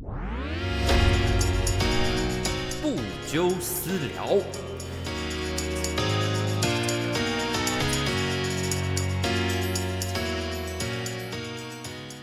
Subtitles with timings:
[0.00, 0.06] 不
[3.26, 4.38] 纠私聊。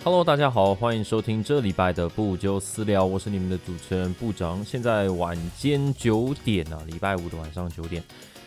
[0.05, 4.63] Hello，大家好，欢迎收听这礼拜的不纠私聊，我是你们的主持人部长。
[4.63, 8.01] 现在晚间九点啊，礼拜五的晚上九点。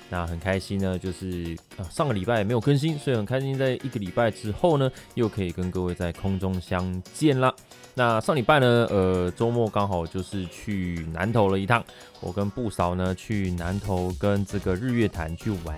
[0.09, 1.55] 那很开心呢，就是
[1.91, 7.55] 上个礼拜没有更新，所以很开心在一个礼拜之后呢，又可以跟各位在空中相见啦。
[7.99, 11.83] 那上礼拜呢，呃周末刚好就是去南投了一趟，
[12.21, 15.77] 我跟布少呢去南投跟这个日月潭去玩，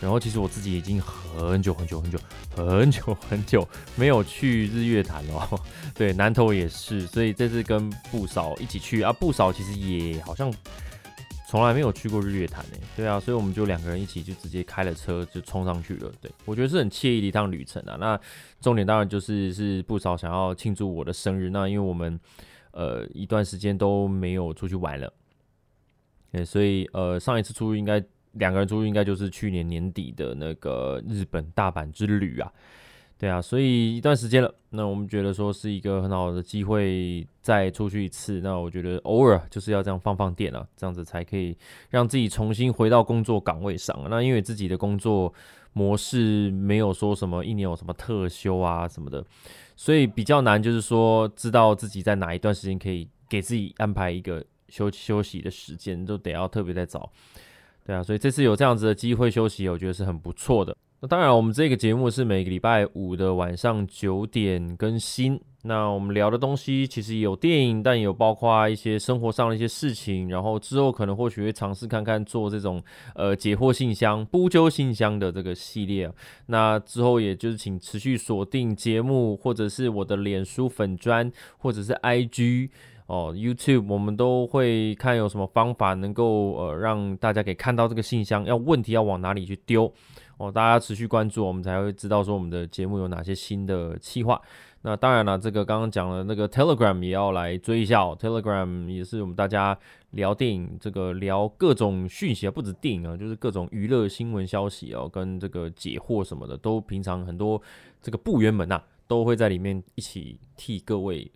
[0.00, 2.18] 然后其实我自己已经很久很久很久
[2.56, 5.48] 很久很久没有去日月潭了，
[5.94, 10.52] 对南投也是，所以这次跟布少一起去啊，布少其实也好像。
[11.52, 16.10] 从来没有去过日月潭诶，对啊，所以我们就两个人一起就直接开了车就冲上去了。
[16.18, 17.94] 对我觉得是很惬意的一趟旅程啊。
[18.00, 18.18] 那
[18.58, 21.50] 重点当然就是是不少想要庆祝我的生日。
[21.50, 22.18] 那因为我们
[22.70, 25.12] 呃一段时间都没有出去玩了，
[26.30, 32.50] 对，所以呃上一次出去应该两个人出去应该就是去年年底的那个日本大阪之旅啊。
[33.22, 38.40] 对啊，所以一段时间了，那我们觉得说是一个很好的机会，再出去一次。
[38.40, 41.56] 那我觉得偶尔就是要这样放放电啊，这样子才可以
[41.88, 43.96] 让自己重新回到工作岗位上。
[44.10, 45.32] 那因为自己的工作
[45.72, 49.24] 模式没有说什么一年有什么特休啊什么的，
[49.76, 57.08] 所以比较难，就是说知道自己在哪一段时间可以给自己安排一个休休息的时间，都得要特别在找。
[57.86, 60.76] 对啊，所以这次有这样子的机会休息，我觉得是很不错的。
[61.04, 65.40] 那当然，我们这个节目是每个礼拜五的晚上九点更新。
[65.62, 70.28] 那我们聊的东西其实有电影，但有包括一些生活上的一些事情。
[70.28, 72.80] 然后之后可能或许会尝试看看做这种
[73.16, 76.08] 呃解惑信箱、不揪信箱的这个系列。
[76.46, 81.28] 那之后也就是请持续锁定节目，或者是我的脸书粉砖，
[81.58, 82.70] 或者是 IG
[83.06, 89.92] 哦 YouTube，我们都会看有什么方法能够呃让大家可以看到这个信箱，要问题要往哪里去丢。
[90.42, 94.42] 哦，大家持续关注，我们才会知道说我们的节目有哪些新的企划。
[94.80, 98.18] 那当然了，这个刚刚讲了那个 Telegram 也要来追一下哦。
[98.20, 99.78] Telegram 也是我们大家
[100.10, 107.62] 聊电影，这个聊各种讯息啊，不止电影啊，就是各种娱乐新闻消息哦，跟这个解惑什么的，都平常很多
[108.02, 111.30] 这个部员们呐，都会在里面一起替各位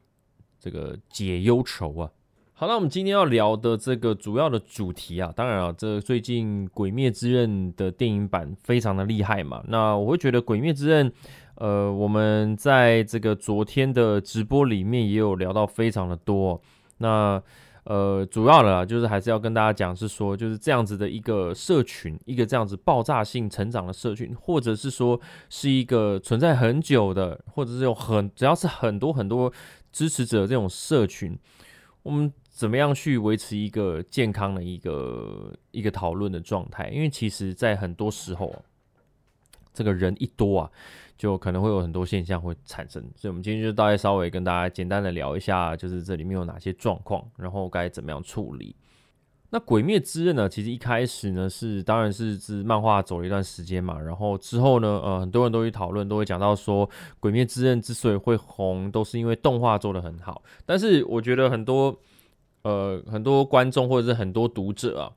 [0.59, 2.11] 这个解忧愁啊。
[2.59, 9.63] 好，那我们今天要聊的这个主要的主题啊，当然啊，这最近《鬼灭之刃》的电影版非常的厉害嘛。
[9.69, 11.11] 那我会觉得《鬼灭之刃》，
[11.57, 16.59] 呃，我们在这个昨天的直播里面也有聊到非常的多。
[16.97, 17.39] 那
[17.85, 29.53] 呃，主要的啊就是还是要跟大家讲，是说就是这样子的一个社群，一个这样子爆炸性成长的社群，或者是说是一个存在很久的，或者是有很只要是很多很多
[29.93, 31.39] 支持者这种社群，
[32.03, 32.33] 我们。
[32.57, 36.89] 怎么样去维持一个健康的一个一个讨论的状态？
[36.89, 38.65] 因为其实，在很多时候，
[39.75, 40.71] 这个人一多啊，
[41.19, 43.03] 就可能会有很多现象会产生。
[43.15, 48.75] 所以，我们今天就大概稍微跟大家简单的聊一下，就是这里面有哪些状况，然后该怎么样处理。
[49.51, 50.49] 那《鬼灭之刃》呢？
[50.49, 56.89] 其实一开始呢，是当然是自漫画走了一段时间嘛，然后之后呢，呃，很多人都会讨论，都会讲到说，
[57.21, 60.43] 《鬼灭之刃》之所以会红，都是因为动画做的很好。
[60.65, 61.95] 但是，我觉得很多。
[62.67, 65.13] 呃，很多观众或者是很多读者啊，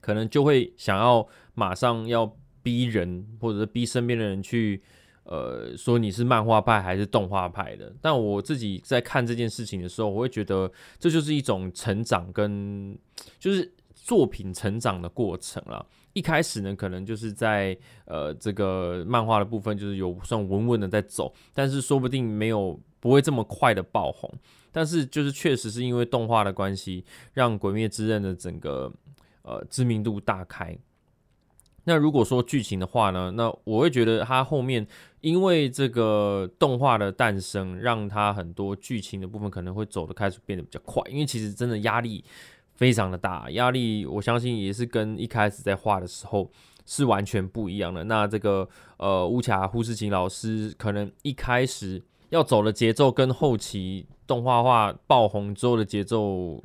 [0.00, 4.82] 可能就会想要马上要逼人，或者是逼身边的人去，
[5.24, 7.94] 呃，说你是漫画派还是动画派的。
[8.00, 12.98] 但我自己在看这件事情的时候，我会觉得这就是一种成长跟
[13.38, 15.86] 就是作品成长的过程了。
[16.14, 17.76] 一开始呢，可能就是在
[18.06, 24.32] 呃这个漫画的部分，就是有算稳稳的在走，但是说不定没有不会这么快的爆红。
[24.72, 27.04] 但是就是确实是因为动画的关系，
[27.34, 28.90] 让《鬼灭之刃》的整个
[29.42, 30.74] 呃知名度大开。
[31.84, 34.86] 那如果说剧情的话呢，那我会觉得它后面
[35.20, 41.02] 因为这个动画的诞生，让它很多剧情的部分可能会走的开始变得比较快。
[41.10, 42.24] 因为其实真的压力
[42.72, 46.50] 非常的大，压力我相信也是跟一开始在画的时候
[46.86, 48.02] 是完全不一样的。
[48.04, 48.66] 那这个
[48.96, 52.02] 呃乌卡呼士琴老师可能一开始
[52.34, 54.06] 要走的节奏跟后期。
[54.26, 56.58] 动画化爆红之后的节奏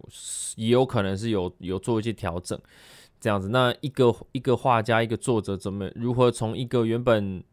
[0.55, 2.57] 也有可能是有有做一些调整，
[3.19, 3.49] 这样子。
[3.49, 7.43] 那一个一个画家一个作者怎么如何从一个原本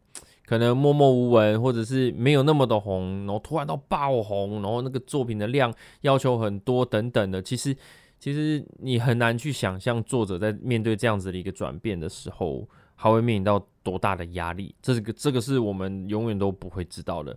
[0.46, 7.76] 可能默默无闻或者是没有那么的红，然后突然到爆红，然后那个作品的量要求很多等等的，其实
[8.20, 12.64] 其实你很难去想象作者在面对这样子的一个转变的时候，
[12.94, 17.36] 还会面临到多大的压力，这个这个是我们永远都不会知道的。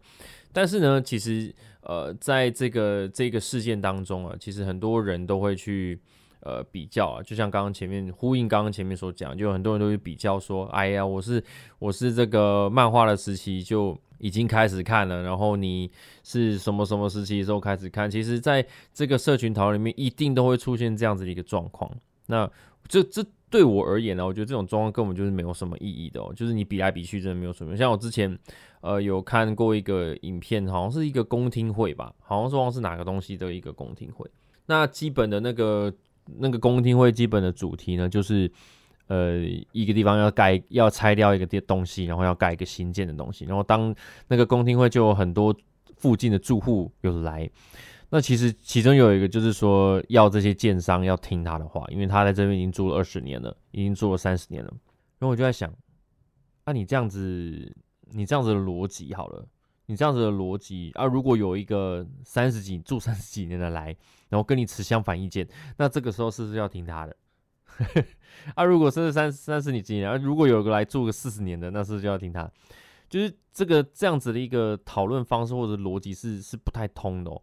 [0.51, 5.99] 但是呢，其实呃，在这个这个事件当中啊，其实很多人都会去
[6.39, 11.43] 呃比较啊，就像刚刚前面呼应刚刚前面所讲，就很多人都会比较说，哎呀，我是
[11.77, 15.91] 我是这个漫画的时期就已经开始看了，然后你
[16.23, 18.09] 是什么什么时期的时候开始看？
[18.09, 21.91] 其实，在这个社群讨论里面，一定都会出现这样子的一个状况。
[22.25, 22.49] 那
[22.89, 23.25] 这这。
[23.51, 26.31] 对我而言呢，我觉得这种状况根本就是没有什么意义的哦。
[26.35, 27.75] 就是你比来比去，真的没有什么。
[27.75, 28.37] 像我之前，
[28.81, 34.29] 呃，有看过一个影片，好像是一个公听会吧，好像说是哪个东西的一个公听会。
[34.67, 35.91] 那基本的那个
[36.37, 38.51] 那个公听会基本的主题呢，就是
[39.07, 39.39] 呃
[39.71, 43.45] 一个地方要盖要拆掉一个地东西，然后要盖一个新建的东西。
[43.45, 43.95] 然后当
[44.27, 45.51] 那个公听会就有很多
[45.97, 47.49] 附近的住户有来。
[48.11, 54.69] 那其实其中有一个就是说，要这些建商要听他的话，因为他在这边已经住了二十年了，已经住了三十年了。
[55.19, 55.71] 然后我就在想，
[56.65, 57.71] 那你这样子，
[58.11, 59.47] 你这样子的逻辑好了，
[59.85, 63.95] 你这样子的逻辑啊，如果有一个三十几住三十几年的来，
[64.29, 65.47] 然后跟你持相反意见，
[65.77, 67.15] 那这个时候是不是要听他的？
[68.55, 72.49] 啊，如果是三三十几年，啊如果有个来住个四十年的，那是不是就要听他？
[73.07, 77.41] 就是这个这样子的一个讨论方式或者逻辑是是不太通的哦。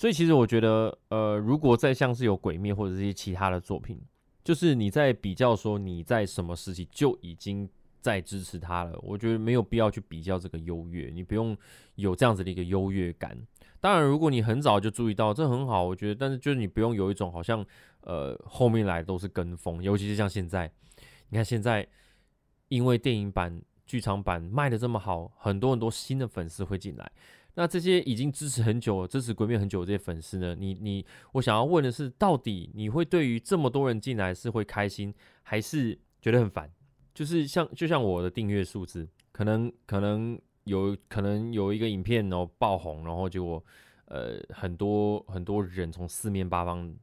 [0.00, 4.00] 所以其实我觉得，呃，如果再像是有鬼灭或者这些其他的作品，
[4.42, 7.68] 就是你在比较说你在什么时期就已经
[8.00, 11.54] 在支持他了，我觉得没有必要去比较这个优越，你不用
[11.96, 13.36] 有这样子的一个优越感。
[13.78, 17.62] 当然，如果你很早就注意到，这很好，我觉得，但是就是你不用有一种好像，
[18.00, 20.72] 呃，后面来都是跟风，尤其是像现在，
[21.28, 21.86] 你看现在
[22.68, 27.12] 因为电影版、剧场版卖的这么好，很多很多新的粉丝会进来。
[27.54, 30.54] 那这些已经支持很久、支持鬼灭很久的这些粉丝呢？
[30.58, 35.12] 你你，我想要问的是，到底你会对于这么多人进来是会开心，
[35.42, 36.70] 还是觉得很烦？
[37.12, 43.62] 就是像就像我的订阅数字，可能可能有可能有一个影片哦爆红，然后结果
[44.06, 46.94] 呃很多很多人从四面八方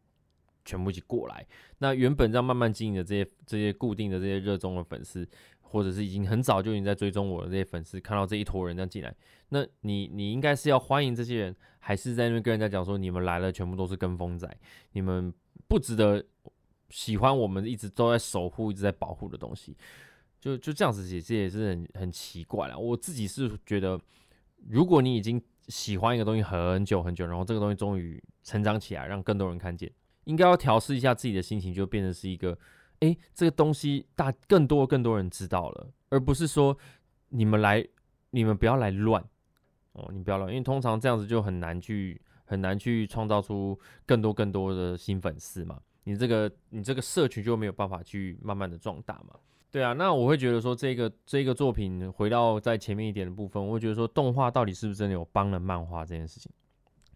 [0.68, 1.44] 全部一起过来。
[1.80, 5.28] 那原本这样慢慢经营的这些这些固定的这些热衷的粉丝。
[5.70, 9.14] 或者是已经很早就已经在追踪我的这些粉丝，看到这一坨人这样进来，
[9.50, 14.50] 那你你应该是要欢迎这些人，还是在那边跟人家讲说你们来了全部都是跟风仔，
[14.94, 15.34] 你们
[15.68, 16.26] 不值得
[16.90, 19.76] 喜欢我们一直都在守护、一直在保护的东西？
[20.40, 22.80] 就就这样子解释也是很很奇怪了。
[22.80, 24.00] 我自己是觉得，
[24.70, 29.92] 如果你已经喜欢一个东西很久很久，然后这个东西终于成长起来，让更多人看见，
[30.28, 32.58] 应该要调试一下自己的心情，就变成是一个。
[33.00, 36.76] 哎，这个东西大更多更多人知道了，而不是说
[37.30, 37.88] 你们来，
[38.32, 39.24] 你们不要来乱
[39.94, 49.36] 哦，你不要乱，因为通常这样子就很难去很难去创造出更多更多的新粉丝嘛，你这个你这个社群就没有办法去慢慢的壮大嘛。
[49.70, 56.52] 对啊，那我会觉得说这个这个作品回到在前面一点的部分，我会觉得说动画到底是不是真的有帮了漫画这件事情？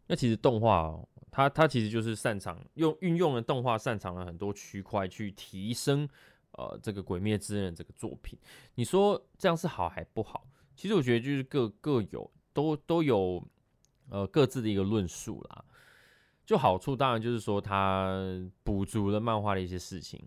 [0.06, 1.08] 那其实动画哦。
[1.32, 6.08] 他他其实就是擅长用运用了动画，擅长了很多区块去提升
[6.52, 8.38] 呃这个《鬼灭之刃》这个作品。
[8.76, 10.46] 你说这样是好还不好？
[10.76, 13.42] 其实我觉得就是各各有都都有
[14.10, 15.64] 呃各自的一个论述啦。
[16.46, 18.22] 就好处当然就是说它
[18.64, 20.22] 补足了漫画的一些事情。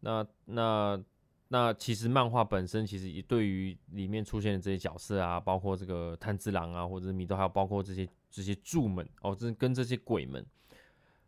[0.00, 1.02] 那那
[1.48, 8.08] 那其实漫画本身其实也对于里面出现的这些角色啊，包括这个炭治郎啊，或者是米豆，还有包括这些。
[8.34, 10.44] 这些柱们哦，这跟这些鬼们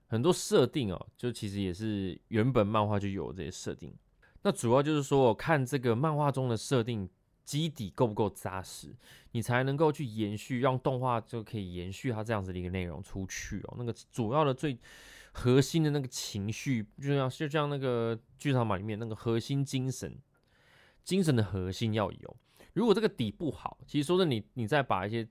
[0.08, 3.94] 很多设定哦，就其实也是原本漫画就有这些设定。
[4.42, 7.08] 那主要就是说，看这个漫画中的设定
[7.44, 8.92] 基底够不够扎实，
[9.30, 13.76] 你才能够去延续，让动画就可以延续它这样子的一个内容出去哦。
[13.78, 14.76] 那个主要的最
[15.36, 20.18] 核心的那个情绪，就像就像那个剧场版里面那个核心精神，
[21.04, 22.36] 精神的核心要有。
[22.72, 25.28] 如果这个底不好，其实说是，你你再把一些。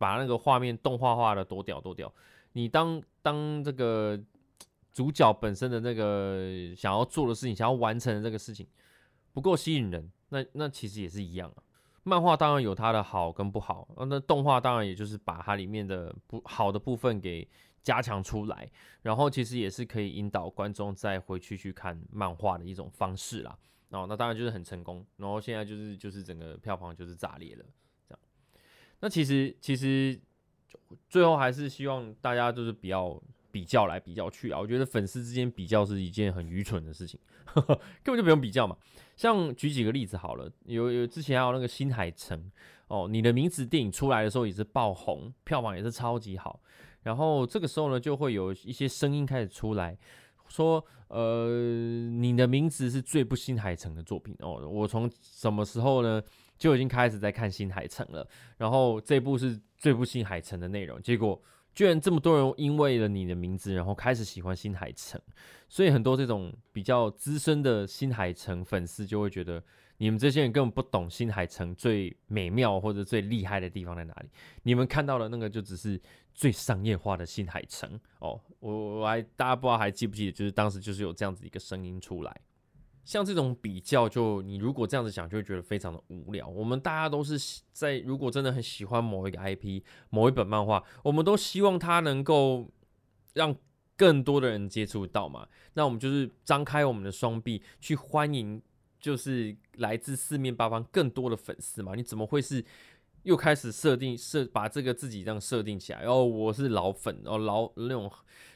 [0.00, 2.14] 把那个画面动画化的多屌多屌，
[2.52, 4.16] 你当当这个
[4.92, 8.64] 主角本身的那个想要做的事情，想要完成的这个事情
[9.32, 11.58] 不够吸引人，那那其实也是一样啊。
[12.04, 17.48] 漫画当然有它的好跟不好，那动画当然也就是把它里面的不好的部分给
[17.82, 18.70] 加强出来，
[19.02, 23.58] 然后其实也是可以引导观众再回去去看漫画的一种方式啦。
[23.90, 27.64] 哦，那当然就是很成功，然后现在就是就是整个票房就是炸裂了。
[28.06, 28.18] 这样
[29.00, 30.20] 那其实其实
[31.08, 33.18] 最后还是希望大家就是不要
[33.50, 34.60] 比较来比较去啊！
[34.60, 37.18] 我觉得粉丝之间比较是一件很愚蠢的事情，
[38.04, 38.76] 根本就不用比较嘛。
[39.16, 42.52] 像举几个例子好了，有有之前还有那个新海诚
[42.88, 46.60] 哦，你的名字电影出来的时候也是爆红，票房也是超级好。
[47.08, 49.96] 然后这个时候呢，就会有一些声音开始出来，
[50.46, 51.48] 说，呃，
[52.10, 54.68] 你的名字是最不新海诚的作品哦。
[54.68, 56.22] 我从什么时候呢
[56.58, 61.40] 就已经开始在看新海诚了，然后这部是最不新海诚的内容，结果。
[61.74, 65.20] 居然这么多人因为了你的名字，然后开始喜欢新海诚，
[65.68, 69.62] 所以很多这种比较资深的新海诚粉丝就会觉得，
[69.98, 74.28] 你们这些人根本不懂新海诚最美妙或者最厉害的地方在哪里。
[74.64, 76.00] 你们看到的那个就只是
[76.38, 78.40] 最商业化的新海诚哦。
[78.60, 82.40] 我我还大家不知道还记不记得，就是当时就是有这样子一个声音出来。
[83.04, 86.46] 像这种比较，就你如果这样子想，就会觉得非常的无聊。
[86.46, 87.36] 我们大家都是
[87.72, 92.70] 在如果真的很喜欢某一个 IP、某一本漫画，我们都希望它能够
[93.34, 93.52] 让
[93.96, 95.48] 更多的人接触到嘛。
[95.72, 98.62] 那我们就是张开我们的双臂去欢迎，
[99.00, 101.96] 就是来自四面八方更多的粉丝嘛。
[101.96, 102.64] 你怎么会是？
[103.24, 108.10] 又开始设定设把这个自己这样设定起来，然后我是老粉哦，老那种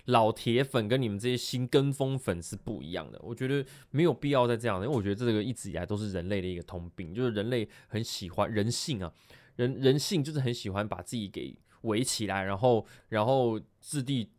[0.07, 3.21] 老铁粉，跟你们这些新跟风粉是不一样的。
[3.23, 9.13] 我觉得没有必要再这样，因为我觉得这个一直以来都是人类的一个通病，就是人类很喜欢人性啊，
[9.57, 14.31] 人人性就是很喜欢把自己给围起来，然后然后自地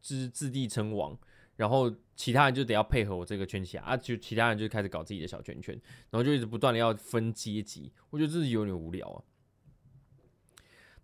[0.00, 1.16] 自自地称王，
[1.56, 5.74] 然后其他人就得要配合我这个圈起来啊，就其他人就开始搞自己的小圈圈，
[6.10, 9.22] 然后就一直不断的要分阶级，我觉得这是有点无聊啊。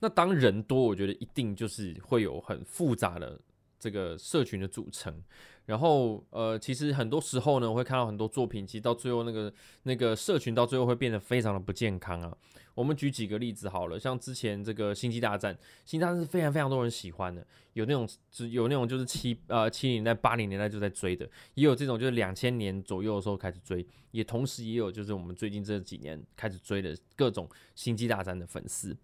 [0.00, 3.40] 那当人多，我觉得一定就是会有很复杂的
[3.78, 5.22] 这个社群的组成。
[5.66, 9.50] 然后，呃，其实很多时候呢，我会看到很多作品，其实到最后那个
[9.84, 12.36] 那个社群到最后会变得非常的不健康啊。
[12.74, 15.54] 我们举几个例子好了，像之前这个《星际大战》，
[15.86, 21.24] 《星际大战》是非常非常多人喜欢的，有那种只有那种就是七呃七零年代八零年代就在追的，
[21.54, 28.94] 也有这种就是两千年左右的时候开始追，也同时也有就是我们最近这几年开始追的各种《星际大战》的粉丝。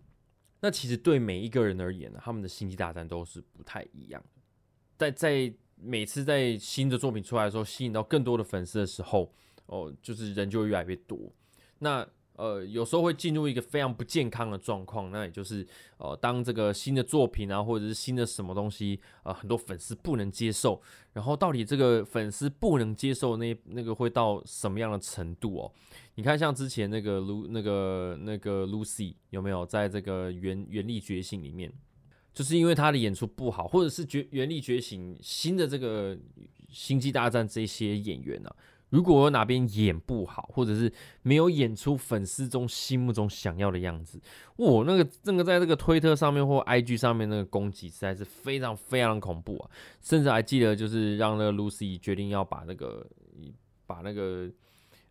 [0.61, 4.43] 那其实对每一个人而言呢，他们的星际大战都是不太一样的。
[4.99, 9.33] 在在每次在新的作品出来的时候，吸引到更多的粉丝的时候，
[9.67, 11.19] 哦，就是人就会越来越多。
[11.79, 12.07] 那
[12.40, 15.66] 呃，有时候会进入一个非常不健康的状况，那也就是
[15.99, 20.80] 呃，当这个新的作品啊，或者是新的什么东西，呃，很多粉丝不能接受，
[21.12, 25.73] 然后到底这个粉丝不能接受那那个会到什么样的程度哦？
[26.14, 31.70] 你看，像之前那个卢那个那个 Lucy 有没有在这个原原力觉醒里面，
[32.32, 36.18] 就是因为他的演出不好，或者是觉原力觉醒新的这个
[36.70, 38.50] 星际大战这些演员呢？
[38.90, 40.92] 如果哪边演不好，或者是
[41.23, 44.20] 没有演出粉丝中心目中想要的样子，
[44.56, 49.70] 哇，那个那个在这个推特上面或 IG 上面那个攻击实在是非常非常恐怖啊！
[50.02, 53.06] 甚至还记得就是让那个 Lucy 决定要把那个
[53.87, 54.50] 把那个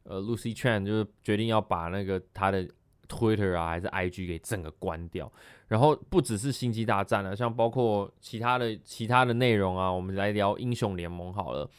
[0.04, 2.68] 呃 Lucy Chan 就是决定要把那个他的
[3.08, 5.32] Twitter 啊还是 IG 给整个关掉，
[5.68, 11.70] 然后不只是星际大战了，像包括其他的其他的内容啊，我们来聊英雄联盟好了。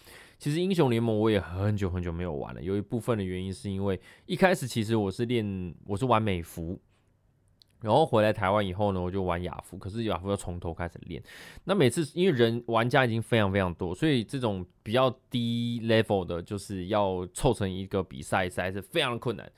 [0.41, 6.81] 其实英雄联盟我也很久很久没有玩了，有一部分的原因是因为一开始其实我是练我是玩美服，
[7.83, 11.23] 然后回来台湾以后呢，我就玩亚服，可是亚服要从头开始练。
[11.65, 19.53] 那每次因为人玩家已经非常非常多，所以这种比较低 level 的，就是要凑成一个比赛赛是非常困难。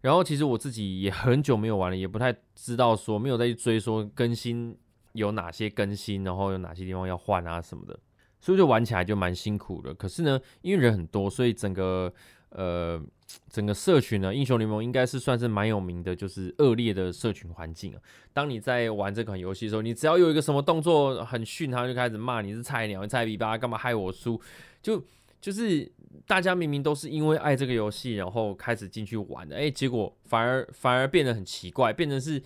[0.00, 4.76] 然后其实我自己也很久没有玩了，也不太知道说没有再去追说更新
[5.12, 7.96] 有哪些更新，然后有哪些地方要换啊什么的。
[8.40, 9.92] 所以就玩起来就蛮辛苦的。
[9.94, 12.12] 可是呢，因为人很多，所以整个
[12.50, 13.02] 呃
[13.48, 18.00] 整个社群呢，英雄联盟应该是算是蛮有名的，就是恶劣的社群环境啊。
[18.32, 24.40] 当你在玩这款游戏的时候，你只要有一个什么动作很逊，他就开始骂你是菜鸟、菜逼吧，干嘛害我输？
[24.80, 25.02] 就
[25.40, 25.90] 就是
[26.26, 32.42] 大家明明都是因为爱这个游戏，然后开始进去玩的，哎，结果反而反而变得很奇怪，变成是。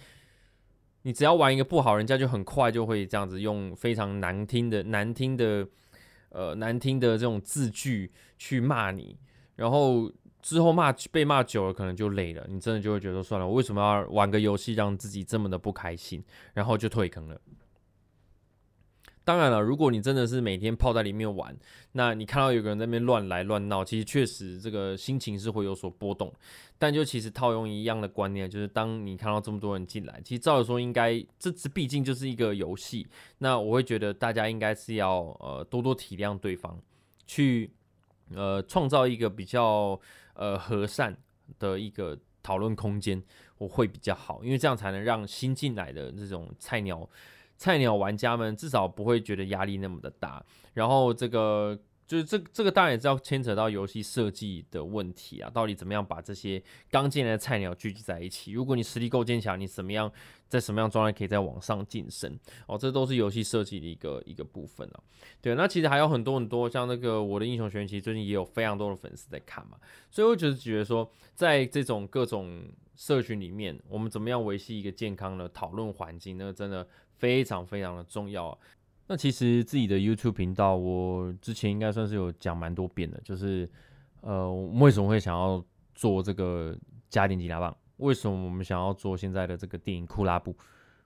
[1.04, 5.66] 你只要玩一个不好，人家就很快就会这样子用非常难听的、难听的、
[6.32, 9.16] 呃难听的这种字句去骂你，
[9.54, 10.10] 然后
[10.40, 16.24] 之后骂被骂久了，可能就累了，你真的就会觉得算了，我为什么要玩个游戏让自己这么的不开心，
[16.54, 17.40] 然后就退坑了。
[19.24, 21.56] 当然了，如果你真的是每天泡在里面玩，
[21.92, 26.32] 那你看到有个人在那边乱来乱闹，其实确实这个心情是会有所波动。
[26.76, 33.06] 但就其实套用一样的观念，就是当你看到这么多人进来，其实照理说应该这这毕竟就是一个游戏，
[33.38, 36.76] 那我会觉得大家应该是要呃多多体谅对方，
[37.24, 37.70] 去
[38.34, 40.00] 呃创造一个比较
[40.34, 41.16] 呃和善
[41.60, 43.22] 的一个讨论空间，
[43.58, 47.08] 我会比较好，因为这样才能让新进来的这种菜鸟。
[47.62, 51.78] 菜鸟玩家们至少不会觉得压力那么的大，然后这个
[52.08, 58.50] 就是这这个当然也是要牵扯到游戏设计的问题啊，到底怎么样把这些刚进来的菜鸟聚集在一起？
[58.50, 60.10] 如果你实力够坚强，你怎么样
[60.48, 62.36] 在什么样状态可以在往上晋升？
[62.66, 64.98] 哦，这都是游戏设计的一个一个部分啊。
[65.40, 69.78] 对，那其实还有很多很多，像那个我的英雄学院，其实最近也有非常多的粉丝在看嘛，
[70.10, 72.64] 所以我就是觉得说，在这种各种
[72.96, 76.86] 社群里面，我们怎么样维系一个健康的讨论环境，那个真的
[77.22, 78.58] 非常非常的重要。
[79.06, 83.70] 那其实自己的 YouTube 频道，我之前应该算是有讲蛮多遍的，就是
[84.22, 85.64] 呃，为什么会想要
[85.94, 86.76] 做这个
[87.08, 87.76] 家电吉他棒？
[87.98, 90.56] 为什么我们想要做现在的这个电影库拉布？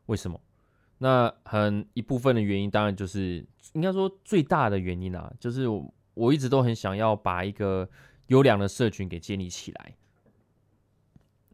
[0.07, 0.41] 为什么？
[0.97, 5.67] 那很一部分的原因，当然就是应该说最大的原因啊，就是
[6.15, 7.87] 我一直都很想要把一个
[8.29, 9.95] 优良的社群给建立起来，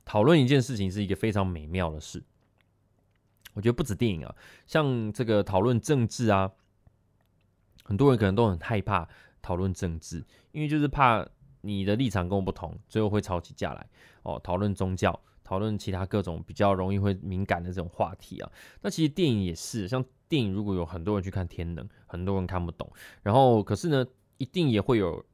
[0.04, 2.22] 讨论一件事情是一个非常美妙的事。
[3.54, 4.34] 我觉得不止电影啊，
[4.66, 6.50] 像这个讨论政治啊，
[7.84, 9.08] 很多人可能都很害怕
[9.40, 11.26] 讨论政治，因为就是怕
[11.60, 13.86] 你的立场跟我不同，最后会吵起架来
[14.22, 14.40] 哦。
[14.42, 18.50] 讨论宗教，讨论其他各种比较容易会敏感的这种话题啊。
[18.80, 22.90] 那其实电影也是，像电影如果有很多人去看《天能》，很多人看不懂，
[23.22, 24.06] 然后可是呢，
[24.38, 25.24] 一定也会有。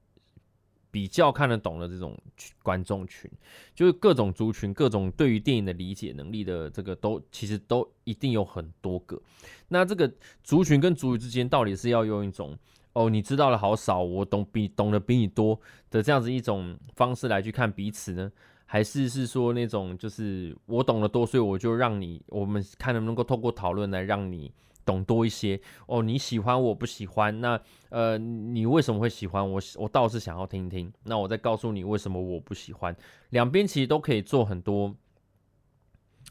[0.90, 2.16] 比较看得懂的这种
[2.62, 3.30] 观众群，
[3.74, 9.20] 就是各种族群、各种对于电影的理解能力的这个都其实都一定有很多个。
[9.68, 10.10] 那这个
[10.42, 12.56] 族群跟族群之间到底是要用一种
[12.94, 18.32] 哦，你知道的好少，我懂比懂得比你多的这样子一种方式来去看彼此呢？
[18.70, 24.52] 还是是说那种就是我懂得多，所以我就让你我们看能不能够透过讨论来让你。
[24.88, 27.60] 懂多一些哦，你喜欢我不喜欢，那
[27.90, 29.60] 呃，你为什么会喜欢我？
[29.76, 32.96] 我倒是想要听听，那我再告诉你为什么我不喜欢。
[33.28, 34.96] 两边其实都可以做很多，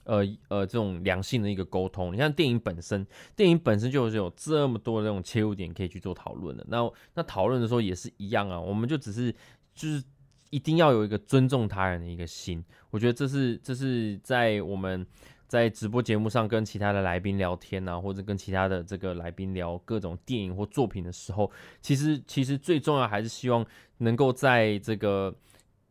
[0.06, 2.12] 呃呃，这种良性的一个沟通。
[2.12, 6.66] 你像电影本身，电影本身就是有这么多的这种切入点可以去做讨论的。
[6.68, 9.32] 那那讨论的时候也是一样啊，我们就只是
[9.76, 10.04] 就是
[10.50, 12.64] 一定要有一个尊重他人的一个心。
[12.90, 15.06] 我觉得这是这是在我们。
[15.48, 21.50] 在直播节目上跟其他的来宾聊天呐，或者跟其他的这个来宾聊各种电影或作品的时候，
[21.82, 23.66] 其实其实最重要还是希望
[24.00, 25.34] 能够在这个。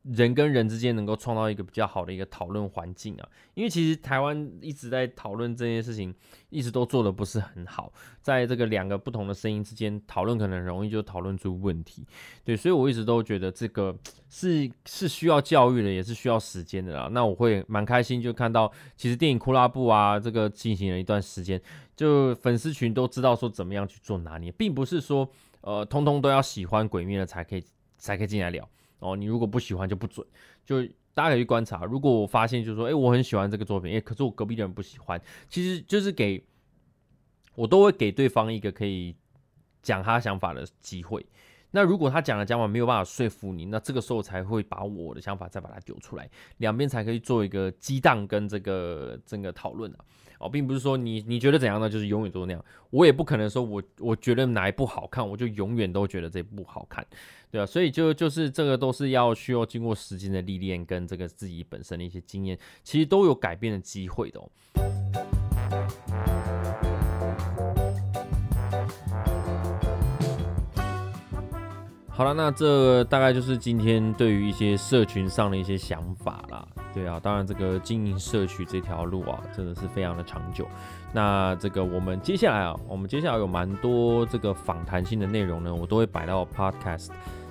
[0.09, 6.15] 人跟人之间能够创造一个比较好的一个讨论环境啊，因为其实台湾一直在讨论这件事情，
[6.49, 12.07] 一直都做的不是很好，在这个两个不同的声音之间讨论，可能容易就讨论出问题。
[12.45, 13.97] 对，所以我一直都觉得这个
[14.29, 17.09] 是是需要教育的，也是需要时间的啦。
[17.11, 21.61] 那我会蛮开心，就看到其实电影库拉布啊，这个进行了一段时间，
[21.97, 25.29] 就粉丝群都知道说怎么样去做拿捏，并不是说
[25.63, 27.65] 呃通通都要喜欢鬼灭的才可以
[27.99, 28.69] 才可以进来聊。
[28.99, 30.27] 哦，你如果不喜欢就不准，
[30.65, 30.83] 就
[31.15, 31.85] 大家可以去观察。
[31.85, 36.43] 如果我发现就是说，哎，我很喜欢这个作品，哎，可是我隔壁的人不喜欢，其实就是给
[37.55, 39.15] 我都会给对方一个可以
[39.83, 41.25] 讲他想法的机会。
[41.77, 49.99] 那如果他讲的讲法没有办法说服你，那这个时候才会把我的想法再把它丢出来，两边才可以做一个激荡跟这个整个讨论啊。
[50.39, 52.65] 哦，并不是说你你觉得怎样呢，就是永远都那样。
[52.89, 57.07] 我也不可能说我我觉得哪一部好看，我就永远都觉得这部好看，
[57.51, 57.67] 对啊？
[57.67, 64.41] 所以就就是这个都是要需要经过时间的历练跟这个自己本身的一些经验，其实都有改变的机会的。
[72.17, 76.67] 好了，那这大概就是今天对于一些社群上的一些想法啦。
[76.95, 80.67] 对啊，当然这个经营社区这条路啊，真的是非常的长久。
[81.13, 87.11] 那这个我们接下来啊，我们接下来有蛮多这个访谈性的内容呢，我都会摆到 Podcast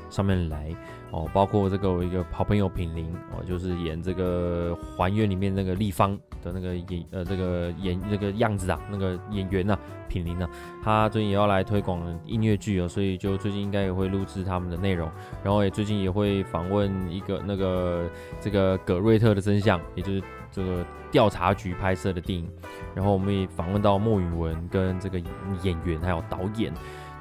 [0.10, 0.76] 上面来。
[1.12, 9.76] 哦，包括这个我一个好朋友品玲哦，就是演这个《还原》里面那个立方的那个演呃这个演那个样子啊，那个演员呐，
[10.08, 10.48] 品林呢，
[10.84, 15.10] 他最近也要来推广音乐剧哦，所以就最近应该也会录制他们的内容，
[15.44, 18.08] 然后也最近也会访问一个那个
[18.40, 22.48] 这个葛瑞特的真相，也就是这个调查局拍摄的电影，
[22.94, 25.20] 然后我们也访问到莫允文跟这个
[25.64, 26.72] 演员还有导演，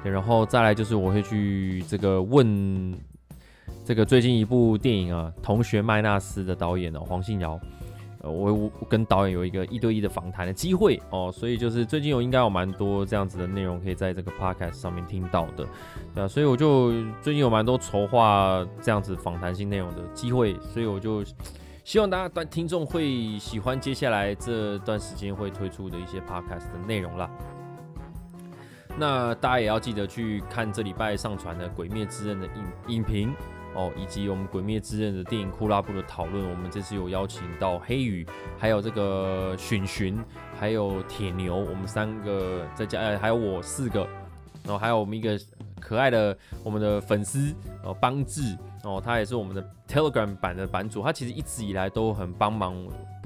[0.03, 2.95] 然后再来就是我会去这个问。
[3.83, 7.59] 这个最近一部电影啊，《同学麦纳斯》的导演哦，黄信尧，
[8.31, 15.65] 我我跟导演有一个一对一的访谈的机会哦，所以就是最近有应该有蛮多这样子的内容可以在这个 podcast 上面听到的，
[16.13, 21.23] 对啊，所以我就最近有蛮多筹划这样子访谈性内容的机会，所以我就
[21.83, 27.29] 希望大家段听众会喜欢接下来这段时间会推出的一些 podcast 的内容啦。
[28.97, 33.33] 那大家也要记得去看这礼拜上传的《鬼灭之刃》的影影评。
[33.75, 38.25] 哦，以及我们《鬼灭之刃》的电影库拉布的讨论，我们这次有邀请到黑羽，
[38.57, 40.17] 还有这个寻寻，
[40.57, 44.07] 还有铁牛，我们三个再加，呃，还有我四个，
[44.63, 45.37] 然后还有我们一个
[45.79, 52.75] 可爱的我们的粉丝哦，邦志哦，他也是我们的 Telegram 版的版主，他其实一直以来都很帮忙。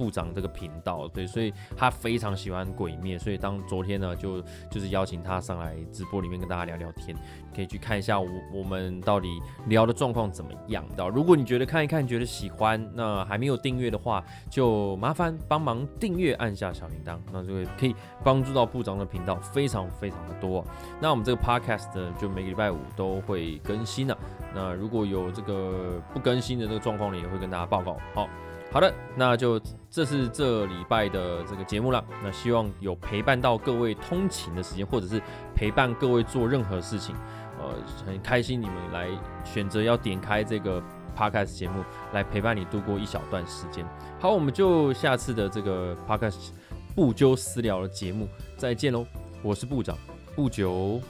[0.00, 7.14] 部长这个频道，对，所以他非常喜欢鬼灭，所以当昨天呢，就就是邀请他上来直播里面跟大家聊聊天，
[7.54, 9.28] 可以去看一下我我们到底
[9.66, 11.06] 聊的状况怎么样的。
[11.10, 17.94] 如果你觉得看一看觉得喜欢，那还没有订阅的话，就麻烦帮忙订阅，按下小铃铛，那就会可以
[18.24, 20.64] 帮助到部长的频道非常非常的多。
[20.98, 24.16] 那我们这个 podcast，就每个礼拜五都会更新了。
[24.54, 27.96] 那如果有这个不更新的这个状况呢，也会跟大家报告。
[28.14, 28.28] 好。
[28.72, 29.60] 好的，那就
[29.90, 32.04] 这是这礼拜的这个节目了。
[32.22, 35.20] 那希望有陪伴到各位通勤的时间，或者是
[35.56, 37.12] 陪伴各位做任何事情。
[37.58, 37.74] 呃，
[38.06, 39.08] 很开心你们来
[39.44, 40.80] 选择要点开这个
[41.18, 41.82] podcast 节目
[42.12, 43.84] 来陪伴你度过一小段时间。
[44.20, 46.50] 好，我们就下次的这个 podcast
[46.94, 49.04] 不揪私聊的节目再见喽。
[49.42, 49.98] 我是部长
[50.36, 51.00] 不久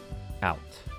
[0.43, 0.90] out。